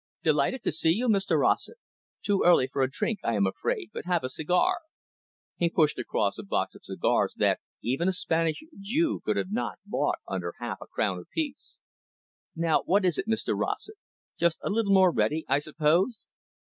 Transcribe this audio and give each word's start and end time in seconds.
"Delighted 0.23 0.63
to 0.63 0.71
see 0.71 0.89
you, 0.93 1.07
Mr 1.07 1.37
Rossett. 1.39 1.77
Too 2.23 2.41
early 2.43 2.65
for 2.65 2.81
a 2.81 2.89
drink, 2.89 3.19
I 3.23 3.35
am 3.35 3.45
afraid, 3.45 3.91
but 3.93 4.05
have 4.05 4.23
a 4.23 4.31
cigar." 4.31 4.79
He 5.57 5.69
pushed 5.69 5.99
across 5.99 6.39
a 6.39 6.43
box 6.43 6.73
of 6.73 6.83
cigars 6.83 7.35
that 7.37 7.59
even 7.83 8.07
a 8.07 8.13
Spanish 8.13 8.63
Jew 8.79 9.19
could 9.23 9.37
not 9.51 9.73
have 9.73 9.77
bought 9.85 10.17
under 10.27 10.55
half 10.59 10.79
a 10.81 10.87
crown 10.87 11.19
apiece. 11.19 11.77
"Now, 12.55 12.81
what 12.81 13.05
is 13.05 13.19
it, 13.19 13.27
Mr 13.27 13.55
Rossett? 13.55 13.97
Just 14.39 14.57
a 14.63 14.71
little 14.71 14.91
more 14.91 15.11
ready, 15.11 15.45
I 15.47 15.59
suppose?" 15.59 16.31